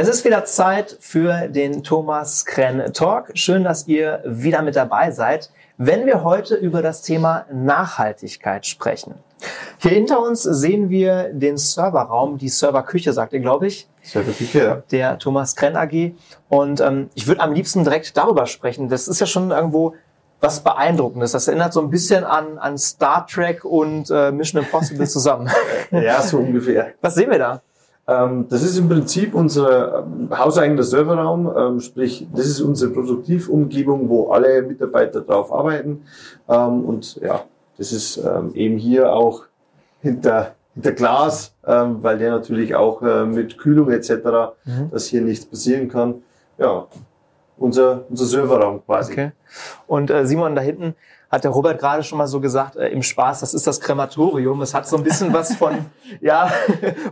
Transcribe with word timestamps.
Es 0.00 0.08
ist 0.08 0.24
wieder 0.24 0.46
Zeit 0.46 0.96
für 0.98 1.46
den 1.48 1.82
Thomas 1.82 2.46
Krenn 2.46 2.90
Talk. 2.94 3.32
Schön, 3.34 3.64
dass 3.64 3.86
ihr 3.86 4.22
wieder 4.24 4.62
mit 4.62 4.74
dabei 4.74 5.10
seid, 5.10 5.50
wenn 5.76 6.06
wir 6.06 6.24
heute 6.24 6.54
über 6.54 6.80
das 6.80 7.02
Thema 7.02 7.44
Nachhaltigkeit 7.52 8.64
sprechen. 8.64 9.16
Hier 9.76 9.90
hinter 9.90 10.22
uns 10.22 10.42
sehen 10.42 10.88
wir 10.88 11.24
den 11.34 11.58
Serverraum, 11.58 12.38
die 12.38 12.48
Serverküche, 12.48 13.12
sagt 13.12 13.34
ihr, 13.34 13.40
glaube 13.40 13.66
ich. 13.66 13.90
Serverküche, 14.00 14.58
ja. 14.58 14.82
Der 14.90 15.18
Thomas 15.18 15.54
Krenn 15.54 15.76
AG. 15.76 16.14
Und 16.48 16.80
ähm, 16.80 17.10
ich 17.14 17.26
würde 17.26 17.42
am 17.42 17.52
liebsten 17.52 17.84
direkt 17.84 18.16
darüber 18.16 18.46
sprechen. 18.46 18.88
Das 18.88 19.06
ist 19.06 19.20
ja 19.20 19.26
schon 19.26 19.50
irgendwo 19.50 19.96
was 20.40 20.60
Beeindruckendes. 20.60 21.32
Das 21.32 21.46
erinnert 21.46 21.74
so 21.74 21.82
ein 21.82 21.90
bisschen 21.90 22.24
an, 22.24 22.56
an 22.56 22.78
Star 22.78 23.26
Trek 23.26 23.66
und 23.66 24.10
äh, 24.10 24.32
Mission 24.32 24.62
Impossible 24.62 25.06
zusammen. 25.06 25.50
ja, 25.90 26.22
so 26.22 26.38
ungefähr. 26.38 26.94
Was 27.02 27.16
sehen 27.16 27.30
wir 27.30 27.38
da? 27.38 27.60
Ähm, 28.10 28.46
das 28.48 28.62
ist 28.64 28.76
im 28.76 28.88
Prinzip 28.88 29.34
unser 29.34 30.00
ähm, 30.00 30.28
hauseigener 30.36 30.82
Serverraum, 30.82 31.52
ähm, 31.56 31.80
sprich, 31.80 32.26
das 32.34 32.46
ist 32.46 32.60
unsere 32.60 32.90
Produktivumgebung, 32.92 34.08
wo 34.08 34.32
alle 34.32 34.62
Mitarbeiter 34.62 35.20
drauf 35.20 35.52
arbeiten. 35.52 36.02
Und 36.46 37.16
ja, 37.22 37.44
das 37.78 37.92
ist 37.92 38.20
eben 38.54 38.76
hier 38.76 39.12
auch 39.12 39.44
hinter, 40.00 40.56
hinter 40.74 40.92
Glas, 40.92 41.54
weil 41.62 42.18
der 42.18 42.32
natürlich 42.32 42.74
auch 42.74 43.02
äh, 43.02 43.24
mit 43.24 43.56
Kühlung 43.56 43.90
etc., 43.92 44.10
mhm. 44.64 44.90
dass 44.90 45.06
hier 45.06 45.20
nichts 45.20 45.46
passieren 45.46 45.88
kann. 45.88 46.22
Ja, 46.58 46.88
unser, 47.56 48.04
unser 48.08 48.24
Serverraum 48.24 48.84
quasi. 48.84 49.12
Okay. 49.12 49.32
Und 49.86 50.10
äh, 50.10 50.26
Simon, 50.26 50.56
da 50.56 50.62
hinten 50.62 50.96
hat 51.30 51.44
der 51.44 51.52
Robert 51.52 51.78
gerade 51.78 52.02
schon 52.02 52.18
mal 52.18 52.26
so 52.26 52.40
gesagt, 52.40 52.76
äh, 52.76 52.88
im 52.88 53.02
Spaß, 53.02 53.40
das 53.40 53.54
ist 53.54 53.66
das 53.66 53.80
Krematorium. 53.80 54.60
Es 54.62 54.74
hat 54.74 54.88
so 54.88 54.96
ein 54.96 55.04
bisschen 55.04 55.32
was 55.32 55.54
von, 55.54 55.74
ja, 56.20 56.50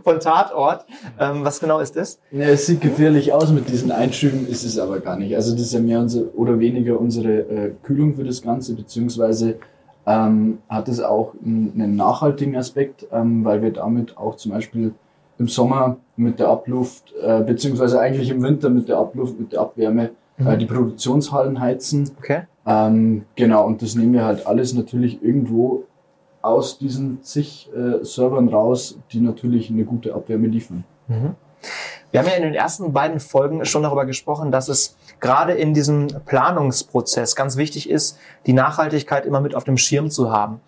von 0.03 0.19
Tatort. 0.19 0.85
Ähm, 1.17 1.45
was 1.45 1.59
genau 1.59 1.79
ist 1.79 1.95
das? 1.95 2.19
Ja, 2.31 2.47
es 2.47 2.65
sieht 2.65 2.81
gefährlich 2.81 3.31
aus 3.31 3.51
mit 3.51 3.69
diesen 3.69 3.91
Einschüben, 3.91 4.45
ist 4.47 4.65
es 4.65 4.77
aber 4.77 4.99
gar 4.99 5.15
nicht. 5.15 5.35
Also 5.35 5.53
das 5.53 5.61
ist 5.61 5.73
ja 5.73 5.79
mehr 5.79 5.99
unser, 5.99 6.23
oder 6.35 6.59
weniger 6.59 6.99
unsere 6.99 7.39
äh, 7.39 7.71
Kühlung 7.81 8.15
für 8.15 8.25
das 8.25 8.41
Ganze, 8.41 8.75
beziehungsweise 8.75 9.57
ähm, 10.05 10.59
hat 10.67 10.89
es 10.89 10.99
auch 11.01 11.33
einen 11.43 11.95
nachhaltigen 11.95 12.57
Aspekt, 12.57 13.07
ähm, 13.11 13.45
weil 13.45 13.61
wir 13.61 13.71
damit 13.71 14.17
auch 14.17 14.35
zum 14.35 14.51
Beispiel 14.51 14.93
im 15.37 15.47
Sommer 15.47 15.97
mit 16.17 16.39
der 16.39 16.49
Abluft, 16.49 17.13
äh, 17.21 17.41
beziehungsweise 17.41 18.01
eigentlich 18.01 18.29
im 18.29 18.43
Winter 18.43 18.69
mit 18.69 18.89
der 18.89 18.97
Abluft, 18.97 19.39
mit 19.39 19.53
der 19.53 19.61
Abwärme 19.61 20.09
mhm. 20.37 20.47
äh, 20.47 20.57
die 20.57 20.65
Produktionshallen 20.65 21.61
heizen. 21.61 22.11
Okay. 22.17 22.41
Ähm, 22.69 23.25
genau, 23.35 23.65
und 23.65 23.81
das 23.81 23.95
nehmen 23.95 24.13
wir 24.13 24.23
halt 24.23 24.45
alles 24.45 24.73
natürlich 24.73 25.23
irgendwo 25.23 25.85
aus 26.41 26.77
diesen 26.77 27.23
zig 27.23 27.69
äh, 27.75 28.03
Servern 28.05 28.47
raus, 28.47 28.97
die 29.11 29.19
natürlich 29.19 29.69
eine 29.69 29.83
gute 29.83 30.13
Abwärme 30.13 30.47
liefern. 30.47 30.83
Mhm. 31.07 31.35
Wir 32.11 32.21
haben 32.21 32.27
ja 32.27 32.35
in 32.35 32.43
den 32.43 32.53
ersten 32.53 32.93
beiden 32.93 33.19
Folgen 33.19 33.65
schon 33.65 33.83
darüber 33.83 34.05
gesprochen, 34.05 34.51
dass 34.51 34.67
es 34.67 34.95
gerade 35.19 35.53
in 35.53 35.73
diesem 35.73 36.07
Planungsprozess 36.25 37.35
ganz 37.35 37.57
wichtig 37.57 37.89
ist, 37.89 38.17
die 38.45 38.53
Nachhaltigkeit 38.53 39.25
immer 39.25 39.41
mit 39.41 39.53
auf 39.53 39.63
dem 39.63 39.77
Schirm 39.77 40.09
zu 40.09 40.31
haben. 40.31 40.61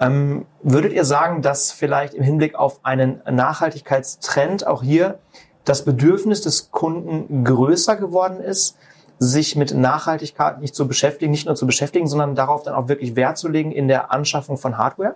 Ähm, 0.00 0.46
würdet 0.62 0.92
ihr 0.92 1.04
sagen, 1.04 1.42
dass 1.42 1.70
vielleicht 1.70 2.14
im 2.14 2.22
Hinblick 2.22 2.54
auf 2.54 2.80
einen 2.84 3.20
Nachhaltigkeitstrend 3.30 4.66
auch 4.66 4.82
hier 4.82 5.18
das 5.64 5.84
Bedürfnis 5.84 6.40
des 6.40 6.70
Kunden 6.70 7.44
größer 7.44 7.96
geworden 7.96 8.40
ist, 8.40 8.76
sich 9.18 9.56
mit 9.56 9.74
Nachhaltigkeit 9.74 10.60
nicht 10.60 10.74
zu 10.74 10.86
beschäftigen, 10.86 11.30
nicht 11.30 11.46
nur 11.46 11.56
zu 11.56 11.66
beschäftigen, 11.66 12.06
sondern 12.06 12.34
darauf 12.34 12.62
dann 12.62 12.74
auch 12.74 12.88
wirklich 12.88 13.16
Wert 13.16 13.38
zu 13.38 13.48
legen 13.48 13.72
in 13.72 13.88
der 13.88 14.12
Anschaffung 14.12 14.56
von 14.56 14.78
Hardware? 14.78 15.14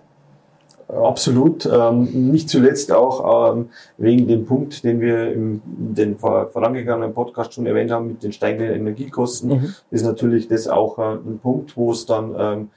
Absolut. 0.89 1.65
Ähm, 1.65 2.31
nicht 2.31 2.49
zuletzt 2.49 2.91
auch 2.91 3.53
ähm, 3.55 3.69
wegen 3.97 4.27
dem 4.27 4.45
Punkt, 4.45 4.83
den 4.83 4.99
wir 4.99 5.31
im 5.31 5.61
den 5.65 6.17
vor, 6.17 6.49
vorangegangenen 6.49 7.13
Podcast 7.13 7.53
schon 7.53 7.65
erwähnt 7.65 7.91
haben 7.91 8.07
mit 8.07 8.23
den 8.23 8.33
steigenden 8.33 8.75
Energiekosten, 8.75 9.49
mhm. 9.49 9.75
ist 9.91 10.05
natürlich 10.05 10.47
das 10.47 10.67
auch 10.67 10.99
äh, 10.99 11.13
ein 11.13 11.39
Punkt, 11.41 11.77
wo 11.77 11.91
es 11.91 12.05
dann 12.05 12.35
ähm, 12.37 12.69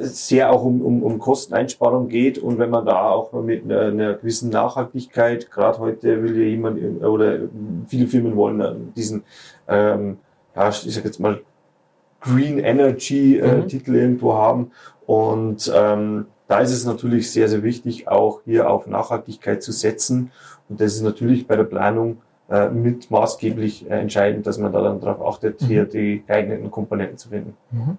sehr 0.00 0.52
auch 0.52 0.64
um, 0.64 0.80
um, 0.82 1.02
um 1.02 1.18
Kosteneinsparung 1.18 2.08
geht 2.08 2.38
und 2.38 2.58
wenn 2.58 2.70
man 2.70 2.86
da 2.86 3.10
auch 3.10 3.32
mit 3.42 3.64
einer, 3.64 3.80
einer 3.80 4.14
gewissen 4.14 4.50
Nachhaltigkeit, 4.50 5.50
gerade 5.50 5.78
heute 5.78 6.22
will 6.22 6.36
ja 6.36 6.44
jemand 6.44 7.02
oder 7.02 7.38
viele 7.88 8.06
Firmen 8.06 8.36
wollen 8.36 8.92
diesen 8.94 9.24
ähm, 9.68 10.18
ja, 10.54 10.68
ich 10.68 10.94
sag 10.94 11.04
jetzt 11.04 11.20
mal, 11.20 11.40
Green 12.20 12.58
Energy 12.58 13.38
äh, 13.38 13.56
mhm. 13.56 13.68
Titel 13.68 13.96
irgendwo 13.96 14.34
haben. 14.34 14.70
Und 15.06 15.70
ähm, 15.74 16.26
da 16.46 16.60
ist 16.60 16.72
es 16.72 16.84
natürlich 16.84 17.30
sehr, 17.30 17.48
sehr 17.48 17.62
wichtig, 17.62 18.08
auch 18.08 18.42
hier 18.44 18.70
auf 18.70 18.86
Nachhaltigkeit 18.86 19.62
zu 19.62 19.72
setzen. 19.72 20.30
Und 20.68 20.80
das 20.80 20.94
ist 20.94 21.02
natürlich 21.02 21.46
bei 21.46 21.56
der 21.56 21.64
Planung 21.64 22.18
äh, 22.52 22.68
mit 22.68 23.10
maßgeblich 23.10 23.90
äh, 23.90 24.00
entscheidend, 24.00 24.46
dass 24.46 24.58
man 24.58 24.72
da 24.72 24.82
dann 24.82 25.00
darauf 25.00 25.26
achtet, 25.26 25.62
mhm. 25.62 25.66
hier 25.66 25.84
die 25.86 26.22
geeigneten 26.26 26.70
Komponenten 26.70 27.16
zu 27.16 27.30
finden. 27.30 27.56
Mhm. 27.70 27.96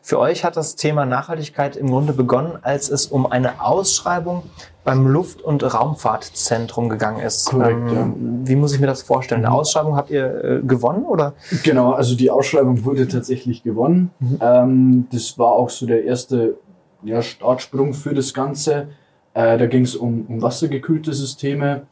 Für 0.00 0.20
euch 0.20 0.44
hat 0.44 0.56
das 0.56 0.76
Thema 0.76 1.06
Nachhaltigkeit 1.06 1.74
im 1.74 1.88
Grunde 1.88 2.12
begonnen, 2.12 2.56
als 2.62 2.88
es 2.88 3.06
um 3.06 3.26
eine 3.26 3.60
Ausschreibung 3.60 4.44
beim 4.84 5.08
Luft- 5.08 5.42
und 5.42 5.64
Raumfahrtzentrum 5.64 6.88
gegangen 6.88 7.18
ist. 7.18 7.46
Korrekt, 7.46 7.90
ähm, 7.90 7.94
ja. 7.94 8.48
Wie 8.48 8.54
muss 8.54 8.72
ich 8.72 8.78
mir 8.78 8.86
das 8.86 9.02
vorstellen? 9.02 9.40
Eine 9.40 9.50
mhm. 9.50 9.56
Ausschreibung 9.56 9.96
habt 9.96 10.10
ihr 10.10 10.44
äh, 10.44 10.60
gewonnen 10.62 11.04
oder? 11.04 11.34
Genau, 11.64 11.90
also 11.90 12.14
die 12.14 12.30
Ausschreibung 12.30 12.84
wurde 12.84 13.08
tatsächlich 13.08 13.64
gewonnen. 13.64 14.12
Mhm. 14.20 14.38
Ähm, 14.40 15.06
das 15.10 15.36
war 15.36 15.50
auch 15.54 15.70
so 15.70 15.84
der 15.84 16.04
erste 16.04 16.54
ja, 17.02 17.22
Startsprung 17.22 17.92
für 17.92 18.14
das 18.14 18.32
Ganze. 18.32 18.86
Äh, 19.34 19.58
da 19.58 19.66
ging 19.66 19.82
es 19.82 19.96
um, 19.96 20.26
um 20.28 20.42
wassergekühlte 20.42 21.12
Systeme. 21.12 21.88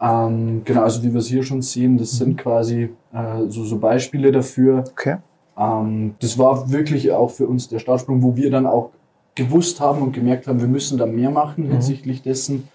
Ähm, 0.00 0.62
genau, 0.64 0.82
also 0.82 1.02
wie 1.02 1.12
wir 1.12 1.20
es 1.20 1.28
hier 1.28 1.42
schon 1.42 1.62
sehen, 1.62 1.98
das 1.98 2.14
mhm. 2.14 2.16
sind 2.18 2.38
quasi 2.38 2.90
äh, 3.12 3.48
so, 3.48 3.64
so 3.64 3.78
Beispiele 3.78 4.32
dafür. 4.32 4.84
Okay. 4.90 5.16
Ähm, 5.56 6.14
das 6.20 6.38
war 6.38 6.70
wirklich 6.70 7.12
auch 7.12 7.30
für 7.30 7.46
uns 7.46 7.68
der 7.68 7.78
Startsprung, 7.78 8.22
wo 8.22 8.36
wir 8.36 8.50
dann 8.50 8.66
auch 8.66 8.90
gewusst 9.34 9.80
haben 9.80 10.02
und 10.02 10.12
gemerkt 10.12 10.46
haben, 10.46 10.60
wir 10.60 10.68
müssen 10.68 10.98
da 10.98 11.06
mehr 11.06 11.30
machen 11.30 11.66
mhm. 11.66 11.72
hinsichtlich 11.72 12.22
dessen 12.22 12.68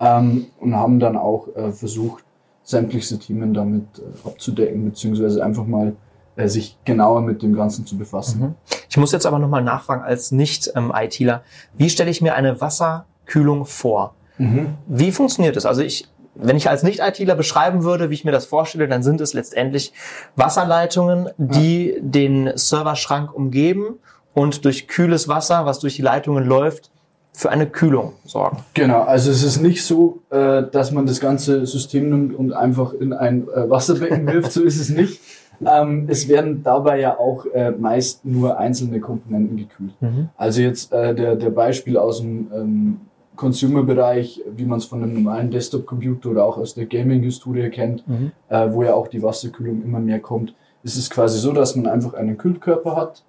ähm, 0.00 0.46
und 0.60 0.74
haben 0.74 1.00
dann 1.00 1.16
auch 1.16 1.48
äh, 1.56 1.72
versucht, 1.72 2.24
sämtliche 2.62 3.18
Themen 3.18 3.52
damit 3.52 3.84
äh, 3.98 4.28
abzudecken, 4.28 4.84
beziehungsweise 4.84 5.44
einfach 5.44 5.66
mal 5.66 5.94
äh, 6.36 6.48
sich 6.48 6.78
genauer 6.84 7.20
mit 7.20 7.42
dem 7.42 7.54
Ganzen 7.54 7.86
zu 7.86 7.98
befassen. 7.98 8.40
Mhm. 8.40 8.54
Ich 8.88 8.96
muss 8.96 9.12
jetzt 9.12 9.26
aber 9.26 9.38
nochmal 9.38 9.62
nachfragen 9.62 10.02
als 10.02 10.32
Nicht-ITler, 10.32 11.42
wie 11.76 11.90
stelle 11.90 12.10
ich 12.10 12.22
mir 12.22 12.34
eine 12.34 12.60
Wasserkühlung 12.60 13.64
vor? 13.64 14.14
Mhm. 14.38 14.74
Wie 14.86 15.12
funktioniert 15.12 15.56
das? 15.56 15.66
Also 15.66 15.82
ich 15.82 16.08
wenn 16.34 16.56
ich 16.56 16.68
als 16.68 16.82
Nicht-ITler 16.82 17.34
beschreiben 17.34 17.84
würde, 17.84 18.10
wie 18.10 18.14
ich 18.14 18.24
mir 18.24 18.32
das 18.32 18.46
vorstelle, 18.46 18.88
dann 18.88 19.02
sind 19.02 19.20
es 19.20 19.34
letztendlich 19.34 19.92
Wasserleitungen, 20.36 21.30
die 21.36 21.90
ja. 21.90 21.98
den 22.00 22.52
Serverschrank 22.56 23.34
umgeben 23.34 23.98
und 24.34 24.64
durch 24.64 24.88
kühles 24.88 25.28
Wasser, 25.28 25.64
was 25.66 25.78
durch 25.78 25.96
die 25.96 26.02
Leitungen 26.02 26.44
läuft, 26.44 26.90
für 27.32 27.50
eine 27.50 27.66
Kühlung 27.66 28.12
sorgen. 28.24 28.58
Genau, 28.74 29.02
also 29.02 29.30
es 29.30 29.42
ist 29.42 29.60
nicht 29.60 29.84
so, 29.84 30.20
äh, 30.30 30.62
dass 30.70 30.92
man 30.92 31.04
das 31.04 31.18
ganze 31.18 31.66
System 31.66 32.08
nimmt 32.08 32.34
und 32.34 32.52
einfach 32.52 32.92
in 32.92 33.12
ein 33.12 33.48
äh, 33.48 33.68
Wasserbecken 33.68 34.26
wirft, 34.32 34.52
so 34.52 34.62
ist 34.62 34.80
es 34.80 34.88
nicht. 34.88 35.20
Ähm, 35.64 36.06
es 36.08 36.28
werden 36.28 36.62
dabei 36.62 37.00
ja 37.00 37.18
auch 37.18 37.46
äh, 37.46 37.72
meist 37.72 38.24
nur 38.24 38.58
einzelne 38.58 39.00
Komponenten 39.00 39.56
gekühlt. 39.56 39.94
Mhm. 40.00 40.28
Also 40.36 40.60
jetzt 40.60 40.92
der, 40.92 41.36
der 41.36 41.50
Beispiel 41.50 41.96
aus 41.96 42.20
dem 42.20 42.50
ähm, 42.54 43.00
Consumer-Bereich, 43.36 44.42
wie 44.54 44.64
man 44.64 44.78
es 44.78 44.84
von 44.84 45.02
einem 45.02 45.14
normalen 45.14 45.50
Desktop-Computer 45.50 46.30
oder 46.30 46.44
auch 46.44 46.58
aus 46.58 46.74
der 46.74 46.86
Gaming-Historie 46.86 47.70
kennt, 47.70 48.06
mhm. 48.06 48.32
wo 48.48 48.82
ja 48.82 48.94
auch 48.94 49.08
die 49.08 49.22
Wasserkühlung 49.22 49.82
immer 49.82 49.98
mehr 49.98 50.20
kommt, 50.20 50.54
ist 50.84 50.96
es 50.96 51.10
quasi 51.10 51.38
so, 51.38 51.52
dass 51.52 51.74
man 51.74 51.86
einfach 51.86 52.14
einen 52.14 52.38
Kühlkörper 52.38 52.94
hat, 52.94 53.24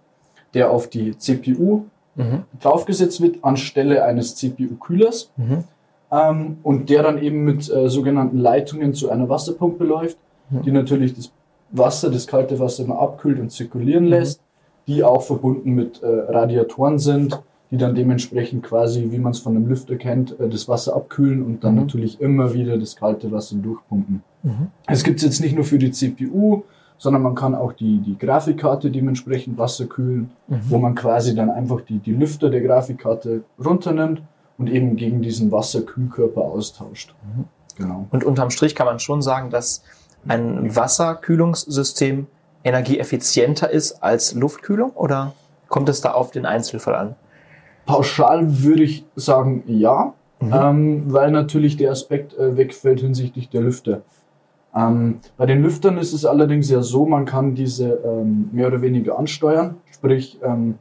der 0.53 0.71
auf 0.71 0.87
die 0.87 1.17
CPU 1.17 1.85
mhm. 2.15 2.43
draufgesetzt 2.59 3.21
wird 3.21 3.43
anstelle 3.43 4.03
eines 4.03 4.35
CPU-Kühlers 4.35 5.31
mhm. 5.37 5.63
ähm, 6.11 6.57
und 6.63 6.89
der 6.89 7.03
dann 7.03 7.21
eben 7.21 7.43
mit 7.43 7.69
äh, 7.69 7.89
sogenannten 7.89 8.37
Leitungen 8.37 8.93
zu 8.93 9.09
einer 9.09 9.29
Wasserpumpe 9.29 9.83
läuft, 9.83 10.17
mhm. 10.49 10.61
die 10.63 10.71
natürlich 10.71 11.13
das 11.15 11.31
Wasser, 11.71 12.09
das 12.11 12.27
kalte 12.27 12.59
Wasser 12.59 12.83
immer 12.83 12.99
abkühlt 12.99 13.39
und 13.39 13.51
zirkulieren 13.51 14.05
mhm. 14.05 14.11
lässt, 14.11 14.41
die 14.87 15.03
auch 15.03 15.21
verbunden 15.21 15.71
mit 15.71 16.03
äh, 16.03 16.07
Radiatoren 16.07 16.99
sind, 16.99 17.41
die 17.75 17.81
dann 17.81 17.93
dementsprechend 17.93 18.63
quasi, 18.63 19.11
wie 19.11 19.19
man 19.19 19.33
es 19.33 19.39
von 19.39 19.55
einem 19.55 19.67
Lüfter 19.67 19.97
kennt, 19.97 20.39
äh, 20.39 20.47
das 20.47 20.69
Wasser 20.69 20.95
abkühlen 20.95 21.43
und 21.43 21.63
dann 21.63 21.73
mhm. 21.73 21.81
natürlich 21.81 22.21
immer 22.21 22.53
wieder 22.53 22.77
das 22.77 22.95
kalte 22.95 23.31
Wasser 23.31 23.57
durchpumpen. 23.57 24.23
Mhm. 24.43 24.67
Es 24.87 25.03
gibt 25.03 25.21
jetzt 25.21 25.41
nicht 25.41 25.55
nur 25.55 25.65
für 25.65 25.77
die 25.77 25.91
CPU, 25.91 26.63
sondern 26.97 27.21
man 27.21 27.35
kann 27.35 27.53
auch 27.53 27.73
die, 27.73 27.99
die 27.99 28.17
Grafikkarte 28.17 28.89
dementsprechend 28.89 29.57
wasserkühlen, 29.57 30.31
mhm. 30.47 30.61
wo 30.69 30.77
man 30.77 30.95
quasi 30.95 31.35
dann 31.35 31.49
einfach 31.49 31.81
die, 31.81 31.99
die 31.99 32.13
Lüfter 32.13 32.49
der 32.49 32.61
Grafikkarte 32.61 33.43
runternimmt 33.63 34.21
und 34.57 34.69
eben 34.69 34.95
gegen 34.95 35.21
diesen 35.21 35.51
Wasserkühlkörper 35.51 36.41
austauscht. 36.41 37.13
Mhm. 37.35 37.43
Genau. 37.77 38.07
Und 38.09 38.23
unterm 38.23 38.51
Strich 38.51 38.73
kann 38.73 38.85
man 38.85 38.99
schon 38.99 39.21
sagen, 39.21 39.49
dass 39.49 39.83
ein 40.27 40.73
Wasserkühlungssystem 40.73 42.27
energieeffizienter 42.63 43.69
ist 43.69 44.01
als 44.01 44.33
Luftkühlung 44.33 44.91
oder 44.91 45.33
kommt 45.67 45.89
es 45.89 45.99
da 45.99 46.13
auf 46.13 46.31
den 46.31 46.45
Einzelfall 46.45 46.95
an? 46.95 47.15
Pauschal 47.85 48.63
würde 48.63 48.83
ich 48.83 49.05
sagen 49.15 49.63
ja, 49.67 50.13
mhm. 50.39 50.53
ähm, 50.53 51.03
weil 51.07 51.31
natürlich 51.31 51.77
der 51.77 51.91
Aspekt 51.91 52.37
äh, 52.37 52.57
wegfällt 52.57 53.01
hinsichtlich 53.01 53.49
der 53.49 53.61
Lüfter. 53.61 54.01
Ähm, 54.75 55.19
bei 55.37 55.45
den 55.45 55.61
Lüftern 55.61 55.97
ist 55.97 56.13
es 56.13 56.25
allerdings 56.25 56.69
ja 56.69 56.81
so, 56.81 57.05
man 57.05 57.25
kann 57.25 57.55
diese 57.55 57.99
ähm, 58.05 58.49
mehr 58.51 58.67
oder 58.67 58.81
weniger 58.81 59.17
ansteuern. 59.17 59.77
Sprich, 59.91 60.37
ähm, 60.43 60.75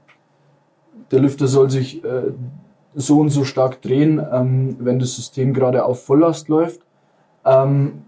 der 1.11 1.21
Lüfter 1.21 1.47
soll 1.47 1.71
sich 1.71 2.03
äh, 2.05 2.33
so 2.95 3.21
und 3.21 3.31
so 3.31 3.45
stark 3.45 3.83
drehen, 3.83 4.21
ähm, 4.33 4.77
wenn 4.81 4.99
das 4.99 5.15
System 5.15 5.55
gerade 5.55 5.85
auf 5.85 6.05
Volllast 6.05 6.49
läuft. 6.49 6.81
Ähm, 7.45 8.03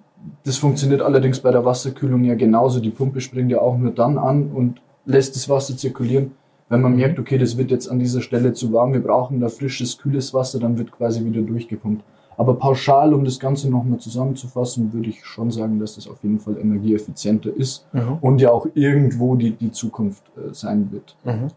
das 0.44 0.56
funktioniert 0.56 1.02
allerdings 1.02 1.40
bei 1.40 1.52
der 1.52 1.64
Wasserkühlung 1.64 2.24
ja 2.24 2.34
genauso. 2.34 2.80
Die 2.80 2.90
Pumpe 2.90 3.20
springt 3.20 3.50
ja 3.50 3.60
auch 3.60 3.76
nur 3.76 3.92
dann 3.92 4.18
an 4.18 4.50
und 4.52 4.80
lässt 5.04 5.36
das 5.36 5.48
Wasser 5.48 5.76
zirkulieren. 5.76 6.32
Wenn 6.68 6.82
man 6.82 6.96
merkt, 6.96 7.18
okay, 7.18 7.38
das 7.38 7.56
wird 7.56 7.70
jetzt 7.70 7.88
an 7.88 7.98
dieser 7.98 8.20
Stelle 8.20 8.52
zu 8.52 8.72
warm, 8.72 8.92
wir 8.92 9.02
brauchen 9.02 9.40
da 9.40 9.48
frisches, 9.48 9.98
kühles 9.98 10.34
Wasser, 10.34 10.58
dann 10.58 10.78
wird 10.78 10.90
quasi 10.90 11.24
wieder 11.24 11.42
durchgepumpt. 11.42 12.02
Aber 12.36 12.54
pauschal, 12.54 13.14
um 13.14 13.24
das 13.24 13.38
Ganze 13.38 13.70
nochmal 13.70 13.98
zusammenzufassen, 13.98 14.92
würde 14.92 15.08
ich 15.08 15.24
schon 15.24 15.50
sagen, 15.50 15.78
dass 15.80 15.94
das 15.94 16.06
auf 16.08 16.22
jeden 16.22 16.38
Fall 16.38 16.58
energieeffizienter 16.58 17.54
ist 17.54 17.86
mhm. 17.92 18.18
und 18.20 18.40
ja 18.40 18.50
auch 18.50 18.66
irgendwo 18.74 19.36
die, 19.36 19.52
die 19.52 19.72
Zukunft 19.72 20.22
äh, 20.36 20.52
sein 20.52 20.90
wird. 20.92 21.16
Mhm. 21.24 21.48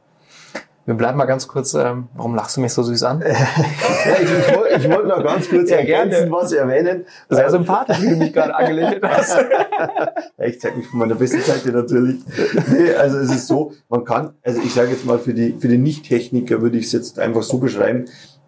Wir 0.89 0.95
bleiben 0.95 1.19
mal 1.19 1.25
ganz 1.25 1.47
kurz, 1.47 1.75
ähm, 1.75 2.07
warum 2.15 2.33
lachst 2.33 2.57
du 2.57 2.61
mich 2.61 2.73
so 2.73 2.81
süß 2.81 3.03
an? 3.03 3.21
ja, 3.21 3.27
ich, 4.23 4.23
ich 4.23 4.57
wollte 4.57 4.89
wollt 4.91 5.07
noch 5.07 5.23
ganz 5.23 5.47
kurz 5.47 5.69
ja, 5.69 5.77
ergänzen, 5.77 6.31
was 6.31 6.51
erwähnen. 6.51 7.05
Sehr 7.29 7.47
sympathisch, 7.51 8.01
wie 8.01 8.09
du 8.09 8.15
mich 8.15 8.33
gerade 8.33 8.55
angelächelt 8.55 9.03
hast. 9.07 9.37
ja, 9.37 10.45
ich 10.45 10.59
zeige 10.59 10.77
mich 10.77 10.87
von 10.87 10.97
meiner 10.97 11.13
besten 11.13 11.41
Seite 11.41 11.71
natürlich. 11.71 12.21
Nee, 12.71 12.91
also 12.95 13.19
es 13.19 13.29
ist 13.29 13.45
so, 13.45 13.73
man 13.87 14.03
kann, 14.03 14.31
also 14.41 14.61
ich 14.63 14.73
sage 14.73 14.89
jetzt 14.89 15.05
mal 15.05 15.19
für 15.19 15.35
die, 15.35 15.55
für 15.59 15.67
den 15.67 15.83
Nicht-Techniker 15.83 16.59
würde 16.59 16.79
ich 16.79 16.85
es 16.85 16.91
jetzt 16.93 17.19
einfach 17.19 17.43
so 17.43 17.59
beschreiben, 17.59 18.05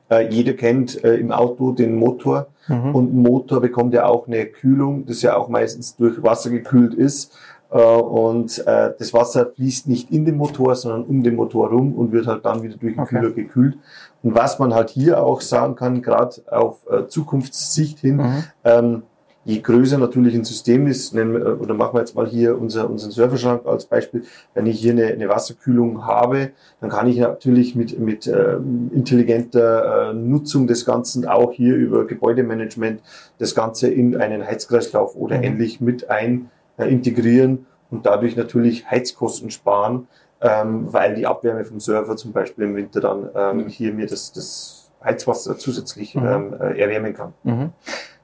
äh, 0.09 0.27
jeder 0.27 0.53
kennt 0.53 1.03
äh, 1.03 1.17
im 1.17 1.31
Auto 1.31 1.73
den 1.73 1.95
Motor 1.95 2.47
mhm. 2.67 2.95
und 2.95 3.13
ein 3.13 3.21
Motor 3.21 3.61
bekommt 3.61 3.93
ja 3.93 4.07
auch 4.07 4.25
eine 4.25 4.47
Kühlung, 4.47 5.05
das 5.05 5.21
ja 5.21 5.37
auch 5.37 5.47
meistens 5.47 5.95
durch 5.95 6.23
Wasser 6.23 6.49
gekühlt 6.49 6.95
ist. 6.95 7.37
Äh, 7.71 7.77
und 7.77 8.59
äh, 8.67 8.93
das 8.97 9.13
Wasser 9.13 9.47
fließt 9.55 9.87
nicht 9.87 10.11
in 10.11 10.25
den 10.25 10.37
Motor, 10.37 10.75
sondern 10.75 11.03
um 11.03 11.23
den 11.23 11.35
Motor 11.35 11.69
rum 11.69 11.93
und 11.93 12.11
wird 12.11 12.27
halt 12.27 12.45
dann 12.45 12.61
wieder 12.61 12.75
durch 12.75 12.93
den 12.93 13.01
okay. 13.01 13.15
Kühler 13.15 13.31
gekühlt. 13.31 13.77
Und 14.23 14.35
was 14.35 14.59
man 14.59 14.73
halt 14.73 14.89
hier 14.89 15.23
auch 15.23 15.41
sagen 15.41 15.75
kann, 15.75 16.01
gerade 16.01 16.35
auf 16.51 16.85
äh, 16.89 17.07
Zukunftssicht 17.07 17.99
hin, 17.99 18.17
mhm. 18.17 18.43
ähm, 18.63 19.03
je 19.43 19.59
größer 19.59 19.97
natürlich 19.97 20.35
ein 20.35 20.43
System 20.43 20.85
ist, 20.85 21.15
nennen 21.15 21.33
wir, 21.33 21.59
oder 21.59 21.73
machen 21.73 21.95
wir 21.95 22.01
jetzt 22.01 22.15
mal 22.15 22.27
hier 22.27 22.59
unser, 22.59 22.89
unseren 22.89 23.11
Serverschrank 23.11 23.65
als 23.65 23.85
Beispiel, 23.85 24.23
wenn 24.53 24.67
ich 24.67 24.79
hier 24.79 24.91
eine, 24.91 25.05
eine 25.05 25.29
Wasserkühlung 25.29 26.05
habe, 26.05 26.51
dann 26.79 26.89
kann 26.89 27.07
ich 27.07 27.17
natürlich 27.17 27.75
mit, 27.75 27.97
mit 27.97 28.27
äh, 28.27 28.57
intelligenter 28.93 30.11
äh, 30.11 30.13
Nutzung 30.13 30.67
des 30.67 30.85
Ganzen 30.85 31.25
auch 31.25 31.53
hier 31.53 31.75
über 31.75 32.05
Gebäudemanagement 32.05 33.01
das 33.39 33.55
Ganze 33.55 33.89
in 33.89 34.15
einen 34.17 34.45
Heizkreislauf 34.45 35.15
oder 35.15 35.37
mhm. 35.37 35.43
ähnlich 35.43 35.81
mit 35.81 36.09
ein 36.09 36.49
integrieren 36.85 37.65
und 37.89 38.05
dadurch 38.05 38.35
natürlich 38.35 38.89
Heizkosten 38.89 39.51
sparen, 39.51 40.07
ähm, 40.41 40.91
weil 40.91 41.15
die 41.15 41.27
Abwärme 41.27 41.65
vom 41.65 41.79
Server 41.79 42.15
zum 42.17 42.31
Beispiel 42.31 42.65
im 42.65 42.75
Winter 42.75 43.01
dann 43.01 43.29
ähm, 43.35 43.57
mhm. 43.57 43.67
hier 43.67 43.93
mir 43.93 44.07
das, 44.07 44.31
das 44.31 44.91
Heizwasser 45.03 45.57
zusätzlich 45.57 46.15
mhm. 46.15 46.25
ähm, 46.25 46.53
äh, 46.59 46.79
erwärmen 46.79 47.13
kann. 47.13 47.33
Mhm. 47.43 47.69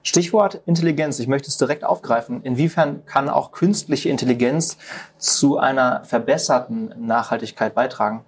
Stichwort 0.04 0.62
Intelligenz. 0.65 1.19
Ich 1.19 1.27
möchte 1.27 1.50
es 1.50 1.57
direkt 1.57 1.83
aufgreifen. 1.83 2.42
Inwiefern 2.44 3.06
kann 3.06 3.27
auch 3.27 3.51
künstliche 3.51 4.09
Intelligenz 4.09 4.77
zu 5.18 5.57
einer 5.57 6.04
verbesserten 6.06 6.94
Nachhaltigkeit 6.98 7.75
beitragen? 7.75 8.24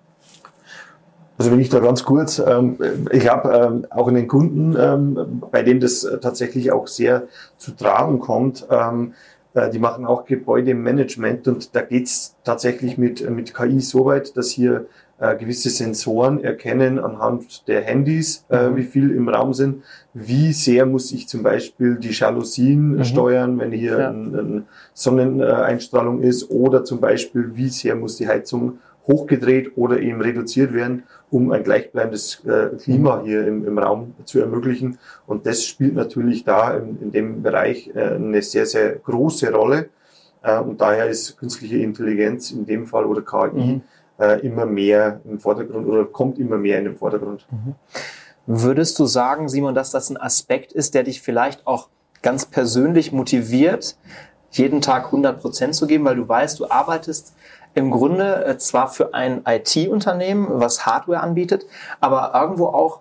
Also 1.37 1.51
wenn 1.51 1.61
ich 1.61 1.69
da 1.69 1.79
ganz 1.79 2.03
kurz, 2.03 2.37
ähm, 2.39 2.77
ich 3.13 3.29
habe 3.29 3.53
ähm, 3.53 3.87
auch 3.91 4.09
einen 4.09 4.27
Kunden, 4.27 4.75
ähm, 4.77 5.41
bei 5.51 5.63
dem 5.63 5.79
das 5.79 6.05
tatsächlich 6.21 6.73
auch 6.73 6.87
sehr 6.87 7.23
zu 7.55 7.71
tragen 7.71 8.19
kommt. 8.19 8.67
Ähm, 8.69 9.13
äh, 9.13 9.15
die 9.55 9.79
machen 9.79 10.05
auch 10.05 10.25
Gebäudemanagement 10.25 11.47
und 11.47 11.75
da 11.75 11.81
geht's 11.81 12.35
tatsächlich 12.43 12.97
mit, 12.97 13.27
mit 13.29 13.53
KI 13.53 13.79
so 13.79 14.05
weit, 14.05 14.37
dass 14.37 14.51
hier 14.51 14.85
äh, 15.19 15.35
gewisse 15.35 15.69
Sensoren 15.69 16.43
erkennen 16.43 16.97
anhand 16.97 17.67
der 17.67 17.81
Handys, 17.81 18.45
äh, 18.49 18.69
mhm. 18.69 18.75
wie 18.77 18.83
viel 18.83 19.11
im 19.11 19.27
Raum 19.27 19.53
sind. 19.53 19.83
Wie 20.13 20.53
sehr 20.53 20.85
muss 20.85 21.11
ich 21.11 21.27
zum 21.27 21.43
Beispiel 21.43 21.95
die 21.95 22.11
Jalousien 22.11 22.97
mhm. 22.97 23.03
steuern, 23.03 23.59
wenn 23.59 23.71
hier 23.71 23.99
ja. 23.99 24.09
eine 24.09 24.39
ein 24.39 24.65
Sonneneinstrahlung 24.93 26.21
ist, 26.21 26.49
oder 26.49 26.83
zum 26.83 27.01
Beispiel, 27.01 27.51
wie 27.55 27.69
sehr 27.69 27.95
muss 27.95 28.15
die 28.15 28.27
Heizung 28.27 28.79
hochgedreht 29.09 29.71
oder 29.75 29.99
eben 29.99 30.21
reduziert 30.21 30.73
werden, 30.73 31.03
um 31.31 31.51
ein 31.51 31.63
gleichbleibendes 31.63 32.45
äh, 32.45 32.77
Klima 32.77 33.21
hier 33.25 33.45
im, 33.47 33.65
im 33.65 33.77
Raum 33.79 34.13
zu 34.23 34.39
ermöglichen. 34.39 34.99
Und 35.25 35.45
das 35.45 35.65
spielt 35.65 35.95
natürlich 35.95 36.43
da 36.43 36.75
in, 36.77 37.01
in 37.01 37.11
dem 37.11 37.41
Bereich 37.41 37.91
äh, 37.95 38.15
eine 38.15 38.41
sehr, 38.41 38.67
sehr 38.67 38.95
große 38.95 39.51
Rolle. 39.51 39.89
Äh, 40.43 40.59
und 40.59 40.79
daher 40.79 41.07
ist 41.07 41.37
künstliche 41.37 41.77
Intelligenz 41.77 42.51
in 42.51 42.65
dem 42.65 42.85
Fall 42.85 43.05
oder 43.05 43.21
KI 43.21 43.59
mhm. 43.59 43.81
äh, 44.19 44.39
immer 44.45 44.67
mehr 44.67 45.21
im 45.25 45.39
Vordergrund 45.39 45.87
oder 45.87 46.05
kommt 46.05 46.37
immer 46.37 46.57
mehr 46.57 46.77
in 46.77 46.85
den 46.85 46.95
Vordergrund. 46.95 47.47
Mhm. 47.49 47.75
Würdest 48.45 48.97
du 48.99 49.05
sagen, 49.05 49.49
Simon, 49.49 49.75
dass 49.75 49.91
das 49.91 50.09
ein 50.09 50.17
Aspekt 50.17 50.71
ist, 50.71 50.93
der 50.93 51.03
dich 51.03 51.21
vielleicht 51.21 51.65
auch 51.67 51.89
ganz 52.21 52.45
persönlich 52.45 53.11
motiviert, 53.11 53.97
jeden 54.51 54.81
Tag 54.81 55.05
100 55.05 55.39
Prozent 55.39 55.75
zu 55.75 55.87
geben, 55.87 56.05
weil 56.05 56.15
du 56.15 56.27
weißt, 56.27 56.59
du 56.59 56.69
arbeitest 56.69 57.33
im 57.73 57.91
Grunde 57.91 58.45
äh, 58.45 58.57
zwar 58.57 58.89
für 58.89 59.13
ein 59.13 59.41
IT-Unternehmen, 59.47 60.47
was 60.49 60.85
Hardware 60.85 61.21
anbietet, 61.21 61.65
aber 61.99 62.31
irgendwo 62.33 62.67
auch 62.67 62.99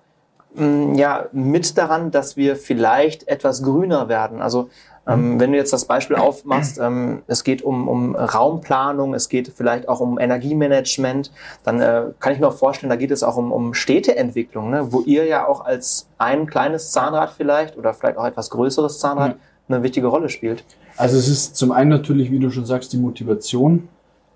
mh, 0.54 0.66
mm, 0.66 0.94
ja 0.94 1.26
mit 1.32 1.76
daran, 1.78 2.10
dass 2.10 2.36
wir 2.36 2.56
vielleicht 2.56 3.28
etwas 3.28 3.62
grüner 3.62 4.08
werden. 4.08 4.40
Also 4.40 4.68
ähm, 5.08 5.34
mhm. 5.34 5.40
wenn 5.40 5.52
du 5.52 5.58
jetzt 5.58 5.72
das 5.72 5.86
Beispiel 5.86 6.16
aufmachst, 6.16 6.78
ähm, 6.78 7.22
es 7.26 7.42
geht 7.42 7.62
um, 7.62 7.88
um 7.88 8.14
Raumplanung, 8.14 9.14
es 9.14 9.28
geht 9.30 9.50
vielleicht 9.56 9.88
auch 9.88 10.00
um 10.00 10.18
Energiemanagement, 10.18 11.32
dann 11.64 11.80
äh, 11.80 12.02
kann 12.20 12.34
ich 12.34 12.40
mir 12.40 12.48
auch 12.48 12.56
vorstellen, 12.56 12.90
da 12.90 12.96
geht 12.96 13.10
es 13.10 13.22
auch 13.22 13.36
um, 13.36 13.50
um 13.50 13.72
Städteentwicklung, 13.72 14.70
ne? 14.70 14.92
wo 14.92 15.00
ihr 15.00 15.24
ja 15.24 15.46
auch 15.46 15.64
als 15.64 16.08
ein 16.18 16.46
kleines 16.46 16.90
Zahnrad 16.90 17.30
vielleicht 17.30 17.78
oder 17.78 17.94
vielleicht 17.94 18.18
auch 18.18 18.26
etwas 18.26 18.50
größeres 18.50 18.98
Zahnrad 18.98 19.36
mhm. 19.36 19.74
eine 19.74 19.82
wichtige 19.82 20.08
Rolle 20.08 20.28
spielt. 20.28 20.64
Also 20.98 21.16
es 21.16 21.28
ist 21.28 21.56
zum 21.56 21.72
einen 21.72 21.90
natürlich, 21.90 22.30
wie 22.30 22.38
du 22.38 22.50
schon 22.50 22.66
sagst, 22.66 22.92
die 22.92 22.98
Motivation, 22.98 23.88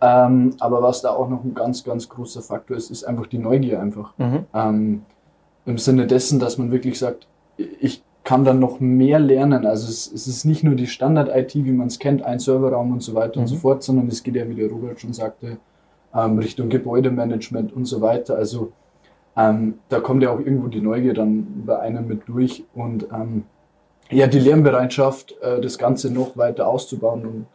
ähm, 0.03 0.57
aber 0.59 0.83
was 0.83 1.01
da 1.01 1.11
auch 1.11 1.29
noch 1.29 1.45
ein 1.45 1.55
ganz, 1.55 1.85
ganz 1.85 2.09
großer 2.09 2.43
Faktor 2.43 2.77
ist, 2.77 2.91
ist 2.91 3.05
einfach 3.05 3.29
die 3.29 3.39
Neugier 3.39 3.81
einfach. 3.81 4.13
Mhm. 4.19 4.47
Ähm, 4.53 5.03
Im 5.65 5.79
Sinne 5.79 6.09
dessen, 6.09 6.41
dass 6.41 6.59
man 6.59 6.73
wirklich 6.73 6.99
sagt, 6.99 7.29
ich 7.57 8.03
kann 8.25 8.45
dann 8.45 8.59
noch 8.59 8.81
mehr 8.81 9.21
lernen. 9.21 9.65
Also 9.65 9.89
es, 9.89 10.11
es 10.13 10.27
ist 10.27 10.45
nicht 10.45 10.65
nur 10.65 10.75
die 10.75 10.89
Standard-IT, 10.89 11.55
wie 11.55 11.71
man 11.71 11.87
es 11.87 12.01
kennt, 12.01 12.23
ein 12.23 12.41
Serverraum 12.41 12.91
und 12.91 13.01
so 13.01 13.15
weiter 13.15 13.39
mhm. 13.39 13.43
und 13.43 13.47
so 13.47 13.57
fort, 13.57 13.85
sondern 13.85 14.09
es 14.09 14.25
geht 14.25 14.35
ja, 14.35 14.49
wie 14.49 14.57
der 14.57 14.69
Robert 14.69 15.01
schon 15.01 15.13
sagte, 15.13 15.59
ähm, 16.13 16.39
Richtung 16.39 16.69
Gebäudemanagement 16.69 17.73
und 17.73 17.85
so 17.85 18.01
weiter. 18.01 18.35
Also 18.35 18.73
ähm, 19.37 19.79
da 19.89 20.01
kommt 20.01 20.25
ja 20.25 20.31
auch 20.31 20.41
irgendwo 20.41 20.67
die 20.67 20.81
Neugier 20.81 21.15
dann 21.15 21.65
bei 21.65 21.79
einem 21.79 22.09
mit 22.09 22.29
durch 22.29 22.65
und 22.75 23.07
ähm, 23.13 23.45
ja, 24.11 24.27
die 24.27 24.41
Lernbereitschaft, 24.41 25.37
äh, 25.41 25.61
das 25.61 25.79
Ganze 25.79 26.13
noch 26.13 26.37
weiter 26.37 26.67
auszubauen 26.67 27.25
und 27.25 27.47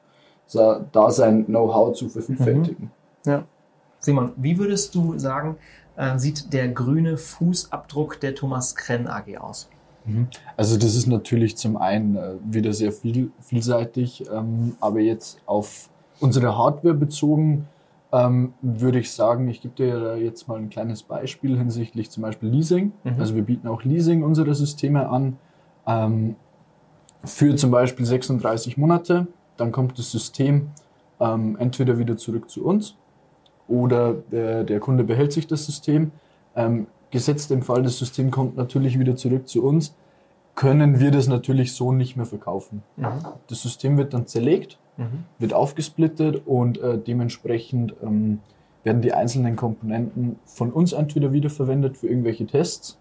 da 0.53 1.11
sein 1.11 1.45
Know-how 1.45 1.95
zu 1.95 2.09
vervielfältigen. 2.09 2.91
Mhm. 3.25 3.31
Ja. 3.31 3.43
Simon, 3.99 4.31
wie 4.37 4.57
würdest 4.57 4.95
du 4.95 5.17
sagen, 5.17 5.57
äh, 5.95 6.17
sieht 6.17 6.53
der 6.53 6.69
grüne 6.69 7.17
Fußabdruck 7.17 8.19
der 8.19 8.35
Thomas 8.35 8.75
Krenn 8.75 9.07
AG 9.07 9.37
aus? 9.37 9.69
Mhm. 10.05 10.27
Also 10.55 10.77
das 10.77 10.95
ist 10.95 11.07
natürlich 11.07 11.57
zum 11.57 11.77
einen 11.77 12.15
äh, 12.15 12.35
wieder 12.43 12.73
sehr 12.73 12.91
viel, 12.91 13.31
vielseitig, 13.41 14.25
ähm, 14.31 14.75
aber 14.79 14.99
jetzt 14.99 15.39
auf 15.45 15.89
unsere 16.19 16.57
Hardware 16.57 16.93
bezogen 16.93 17.67
ähm, 18.13 18.53
würde 18.61 18.99
ich 18.99 19.11
sagen, 19.11 19.49
ich 19.49 19.61
gebe 19.61 19.75
dir 19.75 20.17
jetzt 20.17 20.47
mal 20.47 20.57
ein 20.57 20.69
kleines 20.69 21.03
Beispiel 21.03 21.57
hinsichtlich 21.57 22.09
zum 22.09 22.23
Beispiel 22.23 22.49
Leasing. 22.49 22.93
Mhm. 23.03 23.15
Also 23.19 23.35
wir 23.35 23.43
bieten 23.43 23.67
auch 23.67 23.83
Leasing 23.83 24.23
unsere 24.23 24.55
Systeme 24.55 25.09
an 25.09 25.37
ähm, 25.85 26.35
für 27.25 27.55
zum 27.55 27.71
Beispiel 27.71 28.05
36 28.05 28.77
Monate 28.77 29.27
dann 29.57 29.71
kommt 29.71 29.97
das 29.97 30.11
System 30.11 30.69
ähm, 31.19 31.57
entweder 31.59 31.97
wieder 31.97 32.17
zurück 32.17 32.49
zu 32.49 32.63
uns 32.65 32.95
oder 33.67 34.13
der, 34.13 34.63
der 34.63 34.79
Kunde 34.79 35.03
behält 35.03 35.33
sich 35.33 35.47
das 35.47 35.65
System. 35.65 36.11
Ähm, 36.55 36.87
gesetzt 37.11 37.51
im 37.51 37.61
Fall, 37.61 37.83
das 37.83 37.97
System 37.97 38.31
kommt 38.31 38.57
natürlich 38.57 38.99
wieder 38.99 39.15
zurück 39.15 39.47
zu 39.47 39.63
uns, 39.63 39.95
können 40.55 40.99
wir 40.99 41.11
das 41.11 41.27
natürlich 41.27 41.73
so 41.73 41.91
nicht 41.91 42.17
mehr 42.17 42.25
verkaufen. 42.25 42.83
Mhm. 42.95 43.05
Das 43.47 43.61
System 43.61 43.97
wird 43.97 44.13
dann 44.13 44.27
zerlegt, 44.27 44.79
mhm. 44.97 45.25
wird 45.39 45.53
aufgesplittet 45.53 46.41
und 46.45 46.79
äh, 46.79 46.97
dementsprechend 46.97 47.93
ähm, 48.03 48.39
werden 48.83 49.01
die 49.01 49.13
einzelnen 49.13 49.55
Komponenten 49.55 50.39
von 50.45 50.71
uns 50.71 50.93
entweder 50.93 51.31
wiederverwendet 51.31 51.97
für 51.97 52.07
irgendwelche 52.07 52.45
Tests. 52.45 52.97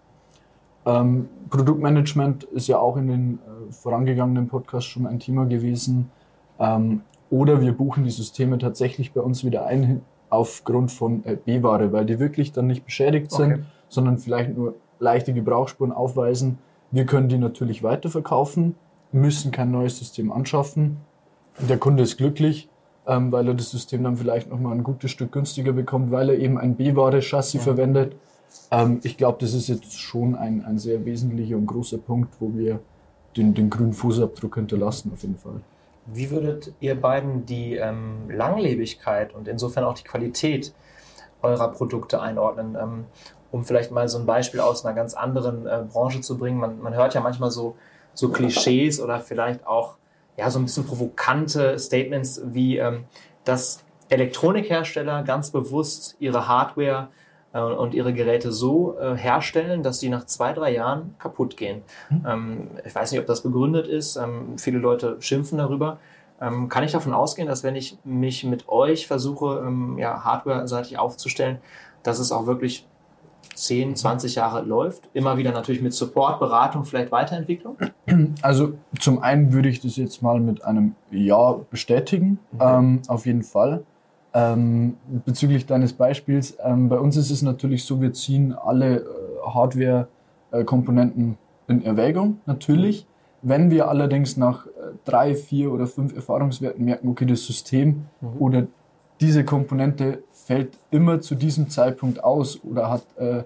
Ähm, 0.85 1.27
Produktmanagement 1.49 2.43
ist 2.45 2.67
ja 2.67 2.77
auch 2.79 2.95
in 2.97 3.07
den 3.07 3.33
äh, 3.35 3.71
vorangegangenen 3.71 4.47
Podcasts 4.47 4.89
schon 4.89 5.07
ein 5.07 5.19
Thema 5.19 5.45
gewesen. 5.45 6.11
Ähm, 6.59 7.01
oder 7.29 7.61
wir 7.61 7.73
buchen 7.73 8.03
die 8.03 8.11
Systeme 8.11 8.57
tatsächlich 8.57 9.13
bei 9.13 9.21
uns 9.21 9.43
wieder 9.43 9.65
ein 9.65 10.01
aufgrund 10.29 10.91
von 10.91 11.23
äh, 11.25 11.35
B-Ware, 11.35 11.91
weil 11.91 12.05
die 12.05 12.19
wirklich 12.19 12.51
dann 12.51 12.67
nicht 12.67 12.85
beschädigt 12.85 13.31
sind, 13.31 13.53
okay. 13.53 13.63
sondern 13.89 14.17
vielleicht 14.17 14.55
nur 14.55 14.75
leichte 14.99 15.33
Gebrauchsspuren 15.33 15.91
aufweisen. 15.91 16.57
Wir 16.91 17.05
können 17.05 17.29
die 17.29 17.37
natürlich 17.37 17.83
weiterverkaufen, 17.83 18.75
müssen 19.11 19.51
kein 19.51 19.71
neues 19.71 19.99
System 19.99 20.31
anschaffen 20.31 20.97
Der 21.69 21.77
Kunde 21.77 22.03
ist 22.03 22.17
glücklich, 22.17 22.69
ähm, 23.07 23.31
weil 23.31 23.47
er 23.47 23.53
das 23.53 23.71
System 23.71 24.03
dann 24.03 24.17
vielleicht 24.17 24.49
nochmal 24.49 24.73
ein 24.73 24.83
gutes 24.83 25.11
Stück 25.11 25.31
günstiger 25.31 25.73
bekommt, 25.73 26.11
weil 26.11 26.29
er 26.29 26.37
eben 26.37 26.57
ein 26.57 26.75
B-Ware-Chassis 26.75 27.53
ja. 27.53 27.61
verwendet. 27.61 28.15
Ähm, 28.71 28.99
ich 29.03 29.17
glaube, 29.17 29.37
das 29.41 29.53
ist 29.53 29.67
jetzt 29.67 29.93
schon 29.93 30.35
ein, 30.35 30.63
ein 30.65 30.77
sehr 30.77 31.05
wesentlicher 31.05 31.57
und 31.57 31.67
großer 31.67 31.97
Punkt, 31.97 32.35
wo 32.39 32.53
wir 32.53 32.79
den, 33.35 33.53
den 33.53 33.69
grünen 33.69 33.93
Fußabdruck 33.93 34.55
hinterlassen, 34.55 35.11
auf 35.13 35.21
jeden 35.21 35.37
Fall. 35.37 35.61
Wie 36.07 36.31
würdet 36.31 36.73
ihr 36.79 36.99
beiden 36.99 37.45
die 37.45 37.75
ähm, 37.75 38.29
Langlebigkeit 38.29 39.33
und 39.33 39.47
insofern 39.47 39.83
auch 39.83 39.93
die 39.93 40.03
Qualität 40.03 40.73
eurer 41.41 41.71
Produkte 41.71 42.21
einordnen? 42.21 42.75
Ähm, 42.79 43.05
um 43.51 43.63
vielleicht 43.63 43.91
mal 43.91 44.07
so 44.09 44.17
ein 44.17 44.25
Beispiel 44.25 44.59
aus 44.59 44.85
einer 44.85 44.95
ganz 44.95 45.13
anderen 45.13 45.65
äh, 45.65 45.83
Branche 45.89 46.21
zu 46.21 46.37
bringen. 46.37 46.59
Man, 46.59 46.81
man 46.81 46.93
hört 46.93 47.13
ja 47.13 47.21
manchmal 47.21 47.51
so, 47.51 47.75
so 48.13 48.29
Klischees 48.29 48.99
oder 48.99 49.19
vielleicht 49.19 49.65
auch 49.65 49.97
ja, 50.37 50.49
so 50.49 50.59
ein 50.59 50.65
bisschen 50.65 50.85
provokante 50.85 51.79
Statements 51.79 52.41
wie, 52.45 52.77
ähm, 52.77 53.05
dass 53.43 53.83
Elektronikhersteller 54.09 55.23
ganz 55.23 55.51
bewusst 55.51 56.15
ihre 56.19 56.47
Hardware 56.47 57.09
und 57.53 57.93
ihre 57.93 58.13
Geräte 58.13 58.51
so 58.51 58.97
äh, 58.99 59.15
herstellen, 59.15 59.83
dass 59.83 59.99
sie 59.99 60.09
nach 60.09 60.25
zwei, 60.25 60.53
drei 60.53 60.73
Jahren 60.73 61.15
kaputt 61.17 61.57
gehen. 61.57 61.81
Mhm. 62.09 62.25
Ähm, 62.27 62.67
ich 62.85 62.93
weiß 62.93 63.11
nicht, 63.11 63.21
ob 63.21 63.27
das 63.27 63.41
begründet 63.41 63.87
ist. 63.87 64.15
Ähm, 64.17 64.57
viele 64.57 64.79
Leute 64.79 65.17
schimpfen 65.19 65.57
darüber. 65.57 65.99
Ähm, 66.39 66.69
kann 66.69 66.83
ich 66.83 66.91
davon 66.91 67.13
ausgehen, 67.13 67.47
dass 67.47 67.63
wenn 67.63 67.75
ich 67.75 67.97
mich 68.03 68.43
mit 68.43 68.69
euch 68.69 69.07
versuche, 69.07 69.63
ähm, 69.65 69.97
ja, 69.97 70.23
hardware-seitig 70.23 70.99
aufzustellen, 70.99 71.57
dass 72.03 72.19
es 72.19 72.31
auch 72.31 72.45
wirklich 72.45 72.85
10, 73.55 73.95
20 73.95 74.35
Jahre 74.35 74.61
läuft. 74.61 75.09
Immer 75.13 75.37
wieder 75.37 75.51
natürlich 75.51 75.81
mit 75.81 75.93
Support, 75.93 76.39
Beratung, 76.39 76.85
vielleicht 76.85 77.11
Weiterentwicklung? 77.11 77.77
Also 78.41 78.73
zum 78.99 79.21
einen 79.21 79.51
würde 79.51 79.67
ich 79.67 79.81
das 79.81 79.97
jetzt 79.97 80.21
mal 80.21 80.39
mit 80.39 80.63
einem 80.63 80.95
Ja 81.11 81.59
bestätigen, 81.69 82.39
mhm. 82.51 82.59
ähm, 82.61 83.01
auf 83.07 83.25
jeden 83.25 83.43
Fall. 83.43 83.83
Ähm, 84.37 84.97
bezüglich 85.25 85.65
deines 85.65 85.93
Beispiels, 85.93 86.57
ähm, 86.63 86.89
bei 86.89 86.99
uns 86.99 87.17
ist 87.17 87.31
es 87.31 87.41
natürlich 87.41 87.85
so, 87.85 87.99
wir 88.01 88.13
ziehen 88.13 88.53
alle 88.53 88.97
äh, 88.97 89.03
Hardware-Komponenten 89.47 91.39
in 91.67 91.83
Erwägung, 91.83 92.39
natürlich. 92.45 93.07
Wenn 93.41 93.71
wir 93.71 93.87
allerdings 93.87 94.37
nach 94.37 94.67
äh, 94.67 94.69
drei, 95.05 95.33
vier 95.33 95.71
oder 95.71 95.87
fünf 95.87 96.15
Erfahrungswerten 96.15 96.85
merken, 96.85 97.07
okay, 97.07 97.25
das 97.25 97.47
System 97.47 98.05
mhm. 98.21 98.29
oder 98.37 98.67
diese 99.21 99.43
Komponente 99.43 100.21
fällt 100.31 100.77
immer 100.91 101.19
zu 101.19 101.33
diesem 101.33 101.69
Zeitpunkt 101.69 102.23
aus 102.23 102.63
oder 102.63 102.91
hat 102.91 103.05
äh, 103.17 103.41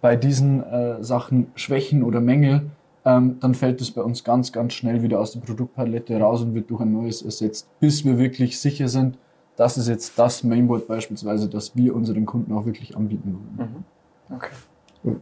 bei 0.00 0.14
diesen 0.14 0.62
äh, 0.62 1.02
Sachen 1.02 1.48
Schwächen 1.56 2.04
oder 2.04 2.20
Mängel, 2.20 2.70
ähm, 3.04 3.38
dann 3.40 3.54
fällt 3.56 3.80
es 3.80 3.90
bei 3.90 4.02
uns 4.02 4.22
ganz, 4.22 4.52
ganz 4.52 4.74
schnell 4.74 5.02
wieder 5.02 5.18
aus 5.18 5.32
der 5.32 5.40
Produktpalette 5.40 6.20
raus 6.20 6.42
und 6.42 6.54
wird 6.54 6.70
durch 6.70 6.82
ein 6.82 6.92
neues 6.92 7.22
ersetzt, 7.22 7.68
bis 7.80 8.04
wir 8.04 8.18
wirklich 8.18 8.60
sicher 8.60 8.86
sind, 8.86 9.18
das 9.58 9.76
ist 9.76 9.88
jetzt 9.88 10.16
das 10.18 10.44
Mainboard 10.44 10.86
beispielsweise, 10.86 11.48
das 11.48 11.76
wir 11.76 11.94
unseren 11.94 12.24
Kunden 12.24 12.52
auch 12.52 12.64
wirklich 12.64 12.96
anbieten 12.96 13.36
wollen. 13.58 13.84
Mhm. 14.30 14.36
Okay. 14.36 14.50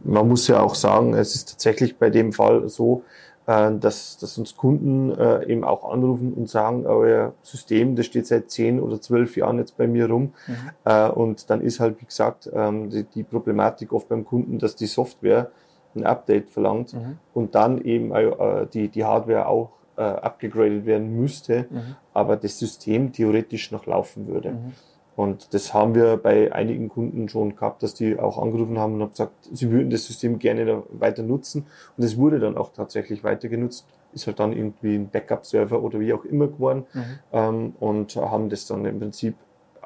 Man 0.03 0.27
muss 0.27 0.47
ja 0.47 0.61
auch 0.61 0.75
sagen, 0.75 1.15
es 1.15 1.33
ist 1.33 1.49
tatsächlich 1.49 1.97
bei 1.97 2.11
dem 2.11 2.31
Fall 2.33 2.69
so, 2.69 3.03
äh, 3.47 3.71
dass, 3.79 4.17
dass 4.17 4.37
uns 4.37 4.55
Kunden 4.55 5.09
äh, 5.09 5.45
eben 5.47 5.63
auch 5.63 5.91
anrufen 5.91 6.33
und 6.33 6.47
sagen, 6.49 6.85
euer 6.85 7.33
System, 7.41 7.95
das 7.95 8.05
steht 8.05 8.27
seit 8.27 8.51
zehn 8.51 8.79
oder 8.79 9.01
zwölf 9.01 9.35
Jahren 9.37 9.57
jetzt 9.57 9.75
bei 9.75 9.87
mir 9.87 10.07
rum. 10.07 10.33
Mhm. 10.45 10.55
Äh, 10.85 11.09
und 11.09 11.49
dann 11.49 11.61
ist 11.61 11.79
halt, 11.79 11.99
wie 11.99 12.05
gesagt, 12.05 12.47
ähm, 12.53 12.91
die, 12.91 13.05
die 13.05 13.23
Problematik 13.23 13.91
oft 13.91 14.07
beim 14.07 14.23
Kunden, 14.23 14.59
dass 14.59 14.75
die 14.75 14.85
Software 14.85 15.49
ein 15.95 16.05
Update 16.05 16.51
verlangt 16.51 16.93
mhm. 16.93 17.17
und 17.33 17.55
dann 17.55 17.81
eben 17.81 18.11
äh, 18.13 18.67
die, 18.71 18.89
die 18.89 19.03
Hardware 19.03 19.47
auch 19.47 19.71
äh, 19.97 20.01
abgegradet 20.01 20.85
werden 20.85 21.19
müsste, 21.19 21.65
mhm. 21.69 21.95
aber 22.13 22.37
das 22.37 22.59
System 22.59 23.11
theoretisch 23.11 23.71
noch 23.71 23.85
laufen 23.85 24.27
würde. 24.27 24.51
Mhm. 24.51 24.73
Und 25.15 25.55
das 25.55 25.73
haben 25.73 25.95
wir 25.95 26.17
bei 26.17 26.53
einigen 26.53 26.89
Kunden 26.89 27.27
schon 27.27 27.55
gehabt, 27.55 27.81
dass 27.81 27.95
die 27.95 28.19
auch 28.19 28.37
angerufen 28.37 28.77
haben 28.77 28.93
und 28.93 29.01
haben 29.01 29.09
gesagt, 29.09 29.49
sie 29.51 29.71
würden 29.71 29.89
das 29.89 30.05
System 30.05 30.37
gerne 30.37 30.83
weiter 30.89 31.23
nutzen. 31.23 31.65
Und 31.97 32.03
es 32.03 32.17
wurde 32.17 32.39
dann 32.39 32.55
auch 32.55 32.71
tatsächlich 32.71 33.23
weiter 33.23 33.49
genutzt. 33.49 33.87
Ist 34.13 34.27
halt 34.27 34.39
dann 34.39 34.53
irgendwie 34.53 34.93
ein 34.93 35.09
Backup-Server 35.09 35.81
oder 35.81 35.99
wie 35.99 36.13
auch 36.13 36.23
immer 36.23 36.45
geworden. 36.45 36.85
Mhm. 36.93 37.03
Ähm, 37.33 37.73
und 37.79 38.15
haben 38.15 38.49
das 38.49 38.67
dann 38.67 38.85
im 38.85 38.99
Prinzip 38.99 39.35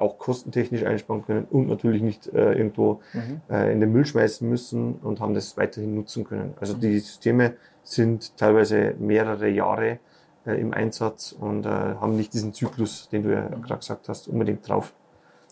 auch 0.02 0.18
kostentechnisch 0.18 0.84
einsparen 0.84 1.26
können 1.26 1.48
und 1.50 1.68
natürlich 1.68 2.02
nicht 2.02 2.28
äh, 2.28 2.54
irgendwo 2.54 3.02
mhm. 3.14 3.42
äh, 3.50 3.72
in 3.72 3.80
den 3.80 3.92
Müll 3.92 4.06
schmeißen 4.06 4.48
müssen 4.48 4.96
und 4.96 5.20
haben 5.20 5.34
das 5.34 5.58
weiterhin 5.58 5.96
nutzen 5.96 6.24
können. 6.24 6.54
Also 6.60 6.76
mhm. 6.76 6.82
die 6.82 7.00
Systeme 7.00 7.54
sind 7.84 8.38
teilweise 8.38 8.96
mehrere 9.00 9.50
Jahre 9.50 10.00
äh, 10.46 10.60
im 10.60 10.74
Einsatz 10.74 11.32
und 11.32 11.66
äh, 11.66 11.70
haben 11.70 12.16
nicht 12.16 12.34
diesen 12.34 12.54
Zyklus, 12.54 13.10
den 13.10 13.24
du 13.24 13.34
ja 13.34 13.42
mhm. 13.42 13.62
gerade 13.62 13.80
gesagt 13.80 14.10
hast, 14.10 14.28
unbedingt 14.28 14.68
drauf. 14.68 14.94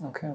Okay. 0.03 0.33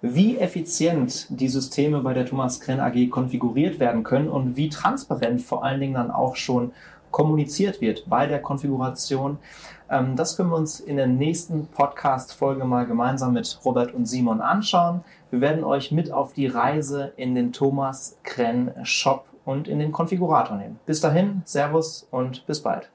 Wie 0.00 0.38
effizient 0.38 1.26
die 1.30 1.48
Systeme 1.48 2.00
bei 2.00 2.12
der 2.12 2.26
Thomas 2.26 2.60
Krenn 2.60 2.80
AG 2.80 3.08
konfiguriert 3.10 3.80
werden 3.80 4.02
können 4.02 4.28
und 4.28 4.56
wie 4.56 4.68
transparent 4.68 5.40
vor 5.40 5.64
allen 5.64 5.80
Dingen 5.80 5.94
dann 5.94 6.10
auch 6.10 6.36
schon 6.36 6.72
kommuniziert 7.14 7.80
wird 7.80 8.10
bei 8.10 8.26
der 8.26 8.42
Konfiguration. 8.42 9.38
Ähm, 9.88 10.16
das 10.16 10.36
können 10.36 10.50
wir 10.50 10.56
uns 10.56 10.80
in 10.80 10.96
der 10.96 11.06
nächsten 11.06 11.68
Podcast-Folge 11.68 12.64
mal 12.64 12.86
gemeinsam 12.86 13.34
mit 13.34 13.60
Robert 13.64 13.94
und 13.94 14.06
Simon 14.06 14.40
anschauen. 14.40 15.04
Wir 15.30 15.40
werden 15.40 15.62
euch 15.62 15.92
mit 15.92 16.10
auf 16.10 16.32
die 16.32 16.48
Reise 16.48 17.12
in 17.16 17.36
den 17.36 17.52
Thomas 17.52 18.18
Krenn 18.24 18.72
Shop 18.82 19.26
und 19.44 19.68
in 19.68 19.78
den 19.78 19.92
Konfigurator 19.92 20.56
nehmen. 20.56 20.80
Bis 20.86 21.00
dahin, 21.00 21.42
Servus 21.44 22.08
und 22.10 22.44
bis 22.46 22.60
bald. 22.60 22.90